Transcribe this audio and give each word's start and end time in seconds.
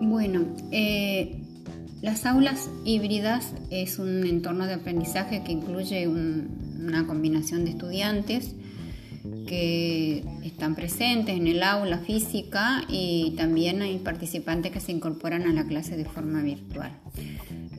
Bueno, 0.00 0.46
eh, 0.72 1.36
las 2.02 2.24
aulas 2.24 2.70
híbridas 2.84 3.52
es 3.70 3.98
un 3.98 4.26
entorno 4.26 4.66
de 4.66 4.74
aprendizaje 4.74 5.42
que 5.44 5.52
incluye 5.52 6.08
una 6.08 7.06
combinación 7.06 7.64
de 7.64 7.72
estudiantes 7.72 8.54
que 9.46 10.24
están 10.44 10.74
presentes 10.74 11.36
en 11.36 11.46
el 11.46 11.62
aula 11.62 11.98
física 11.98 12.84
y 12.88 13.34
también 13.36 13.82
hay 13.82 13.98
participantes 13.98 14.72
que 14.72 14.80
se 14.80 14.92
incorporan 14.92 15.42
a 15.42 15.52
la 15.52 15.66
clase 15.66 15.96
de 15.96 16.04
forma 16.04 16.40
virtual. 16.40 16.92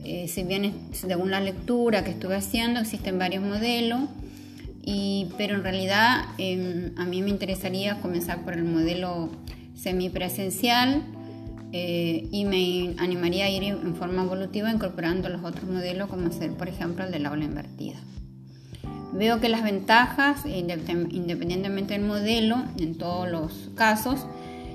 Eh, 0.04 0.28
si 0.28 0.44
bien 0.44 0.72
según 0.92 1.30
la 1.30 1.40
lectura 1.40 2.04
que 2.04 2.10
estuve 2.10 2.36
haciendo 2.36 2.80
existen 2.80 3.18
varios 3.18 3.42
modelos, 3.42 4.08
pero 5.38 5.56
en 5.56 5.62
realidad 5.62 6.24
em, 6.38 6.92
a 6.96 7.04
mí 7.04 7.22
me 7.22 7.30
interesaría 7.30 8.00
comenzar 8.00 8.44
por 8.44 8.54
el 8.54 8.64
modelo 8.64 9.30
semipresencial 9.82 11.02
eh, 11.72 12.28
y 12.30 12.44
me 12.44 12.94
animaría 13.02 13.46
a 13.46 13.50
ir 13.50 13.64
en 13.64 13.94
forma 13.96 14.22
evolutiva 14.22 14.70
incorporando 14.70 15.28
los 15.28 15.42
otros 15.42 15.64
modelos 15.64 16.08
como 16.08 16.30
ser 16.30 16.52
por 16.52 16.68
ejemplo 16.68 17.04
el 17.04 17.12
del 17.12 17.26
aula 17.26 17.44
invertida. 17.44 17.98
Veo 19.12 19.40
que 19.40 19.50
las 19.50 19.62
ventajas, 19.62 20.46
independientemente 20.46 21.92
del 21.92 22.02
modelo, 22.02 22.62
en 22.78 22.96
todos 22.96 23.30
los 23.30 23.70
casos, 23.74 24.26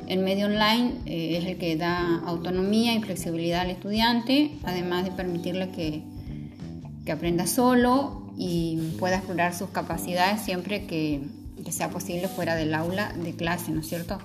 el 0.07 0.19
medio 0.19 0.45
online 0.45 0.93
eh, 1.05 1.37
es 1.37 1.45
el 1.45 1.57
que 1.57 1.75
da 1.75 2.19
autonomía 2.25 2.93
y 2.93 3.01
flexibilidad 3.01 3.61
al 3.61 3.71
estudiante, 3.71 4.51
además 4.63 5.05
de 5.05 5.11
permitirle 5.11 5.69
que, 5.71 6.03
que 7.03 7.11
aprenda 7.11 7.47
solo 7.47 8.31
y 8.37 8.93
pueda 8.99 9.17
explorar 9.17 9.55
sus 9.55 9.69
capacidades 9.69 10.41
siempre 10.41 10.85
que, 10.85 11.21
que, 11.63 11.71
sea 11.71 11.89
posible 11.89 12.27
fuera 12.27 12.55
del 12.55 12.75
aula 12.75 13.11
de 13.13 13.33
clase, 13.35 13.71
¿no 13.71 13.81
es 13.81 13.87
cierto? 13.87 14.19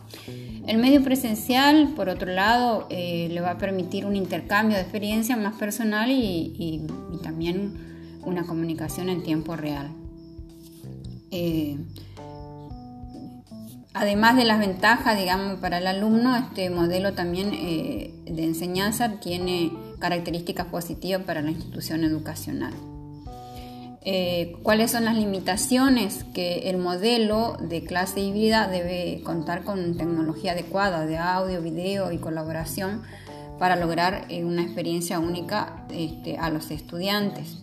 El 0.66 0.78
medio 0.78 1.02
presencial, 1.02 1.92
por 1.96 2.08
otro 2.08 2.32
lado, 2.32 2.86
eh, 2.88 3.28
le 3.30 3.41
va 3.41 3.52
a 3.52 3.58
permitir 3.58 4.06
un 4.06 4.14
intercambio 4.14 4.77
de 4.77 4.82
experiencia 4.82 5.36
más 5.36 5.56
personal 5.56 6.10
y, 6.10 6.86
también 7.22 7.74
una 8.24 8.44
comunicación 8.44 9.08
en 9.08 9.22
tiempo 9.22 9.56
real. 9.56 9.91
Eh, 11.30 11.78
además 13.92 14.36
de 14.36 14.44
las 14.44 14.60
ventajas, 14.60 15.19
digamos, 15.19 15.58
para 15.58 15.78
el 15.78 15.86
alumno, 15.86 16.36
este 16.36 16.70
modelo 16.70 17.12
también 17.14 17.50
eh, 17.52 18.14
de 18.24 18.44
enseñanza 18.44 19.20
tiene 19.20 19.72
características 19.98 20.66
positivas 20.66 21.22
para 21.22 21.42
la 21.42 21.50
institución 21.50 22.04
educacional. 22.04 22.72
Eh, 24.05 24.56
¿Cuáles 24.62 24.91
son 24.91 25.05
las 25.05 25.17
limitaciones? 25.17 26.25
Que 26.34 26.70
el 26.70 26.78
modelo 26.78 27.56
de 27.61 27.84
clase 27.84 28.20
híbrida 28.20 28.67
debe 28.67 29.22
contar 29.25 29.64
con 29.64 29.97
tecnología 29.97 30.53
adecuada 30.53 31.06
de 31.06 31.19
audio, 31.19 31.62
video 31.62 32.12
y 32.12 32.19
colaboración 32.19 33.03
para 33.59 33.77
lograr 33.77 34.27
una 34.42 34.62
experiencia 34.62 35.20
única 35.20 35.86
este, 35.91 36.36
a 36.36 36.50
los 36.50 36.70
estudiantes 36.72 37.62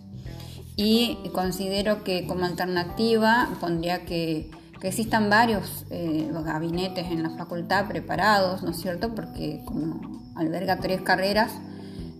y 0.82 1.18
considero 1.34 2.04
que 2.04 2.26
como 2.26 2.46
alternativa 2.46 3.50
pondría 3.60 4.06
que, 4.06 4.50
existan 4.82 5.28
varios 5.28 5.84
eh, 5.90 6.30
gabinetes 6.42 7.04
en 7.10 7.22
la 7.22 7.28
facultad 7.28 7.86
preparados, 7.86 8.62
¿no 8.62 8.70
es 8.70 8.80
cierto? 8.80 9.14
Porque 9.14 9.60
como 9.66 10.00
alberga 10.34 10.78
tres 10.78 11.02
carreras, 11.02 11.52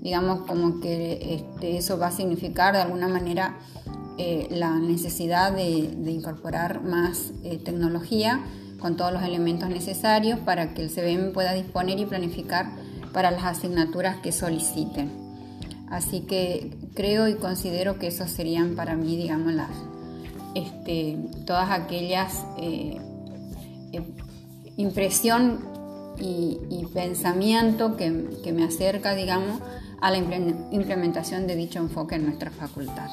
digamos 0.02 0.42
como 0.42 0.78
que 0.78 1.36
este, 1.36 1.78
eso 1.78 1.98
va 1.98 2.08
a 2.08 2.12
significar 2.12 2.74
de 2.74 2.82
alguna 2.82 3.08
manera 3.08 3.56
eh, 4.22 4.48
la 4.50 4.78
necesidad 4.78 5.50
de, 5.50 5.64
incorporar 5.64 6.82
más 6.82 7.32
eh, 7.42 7.56
tecnología 7.56 8.44
con 8.78 8.94
todos 8.96 9.14
los 9.14 9.22
elementos 9.22 9.70
necesarios 9.70 10.38
para 10.40 10.74
que 10.74 10.82
el 10.82 10.90
CBM 10.90 11.32
pueda 11.32 11.54
disponer 11.54 11.98
y 11.98 12.04
planificar 12.04 12.70
para 13.14 13.30
las 13.30 13.44
asignaturas 13.44 14.16
que 14.18 14.30
soliciten. 14.30 15.10
Así 15.88 16.20
que 16.20 16.76
creo 16.94 17.28
y 17.28 17.36
considero 17.36 17.98
que 17.98 18.08
esos 18.08 18.30
serían 18.30 18.74
para 18.76 18.94
mí, 18.94 19.16
digamos, 19.16 19.54
las, 19.54 19.70
este, 20.54 21.16
todas 21.46 21.70
aquellas 21.70 22.44
eh, 22.58 22.98
eh, 23.92 24.02
impresión 24.76 25.60
y, 26.18 26.86
pensamiento 26.92 27.96
que, 27.96 28.10
me 28.52 28.64
acerca, 28.64 29.14
digamos, 29.14 29.62
a 30.02 30.10
la 30.10 30.18
implementación 30.18 31.46
de 31.46 31.56
dicho 31.56 31.78
enfoque 31.78 32.16
en 32.16 32.26
nuestra 32.26 32.50
facultad. 32.50 33.08